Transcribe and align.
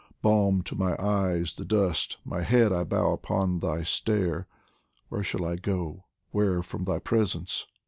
Balm 0.23 0.63
to 0.63 0.75
mine 0.75 0.95
eyes 0.97 1.53
the 1.53 1.63
dust, 1.63 2.17
my 2.25 2.41
head 2.41 2.73
I 2.73 2.83
bow 2.83 3.13
Upon 3.13 3.59
thy 3.59 3.83
stair. 3.83 4.47
Where 5.09 5.21
shall 5.21 5.45
I 5.45 5.57
go, 5.57 6.05
where 6.31 6.63
from 6.63 6.85
thy 6.85 6.97
presence 6.97 7.67